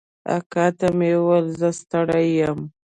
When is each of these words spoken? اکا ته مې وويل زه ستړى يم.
اکا 0.35 0.65
ته 0.77 0.87
مې 0.97 1.11
وويل 1.19 1.47
زه 1.59 1.69
ستړى 1.79 2.25
يم. 2.39 2.59